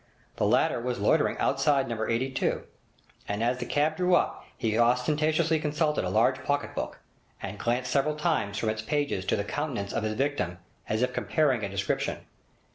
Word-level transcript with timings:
The 0.37 0.47
latter 0.47 0.81
was 0.81 0.97
loitering 0.97 1.37
outside 1.37 1.87
No. 1.87 2.03
82, 2.09 2.63
and 3.27 3.43
as 3.43 3.59
the 3.59 3.67
cab 3.67 3.97
drew 3.97 4.15
up 4.15 4.43
he 4.57 4.75
ostentatiously 4.75 5.59
consulted 5.59 6.03
a 6.03 6.09
large 6.09 6.43
pocket 6.43 6.73
book, 6.73 6.97
and 7.39 7.59
glanced 7.59 7.91
several 7.91 8.15
times 8.15 8.57
from 8.57 8.69
its 8.69 8.81
pages 8.81 9.25
to 9.25 9.35
the 9.35 9.43
countenance 9.43 9.93
of 9.93 10.01
his 10.01 10.15
victim 10.15 10.57
as 10.89 11.03
if 11.03 11.13
comparing 11.13 11.63
a 11.63 11.69
description. 11.69 12.25